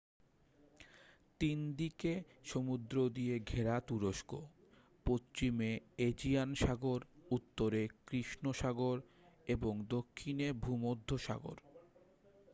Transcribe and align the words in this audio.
3দিকে 1.41 2.13
সমুদ্র 2.45 2.95
দিয়ে 3.09 3.35
ঘেরা 3.49 3.75
তুরস্ক 3.87 4.31
পশ্চিমে 5.05 5.71
এজিয়ান 5.99 6.49
সাগর 6.55 6.99
উত্তরে 7.31 7.81
কৃষ্ণ 8.07 8.45
সাগর 8.53 8.97
এবং 9.47 9.73
দক্ষিণে 9.89 10.47
ভূমধ্যসাগর 10.63 11.57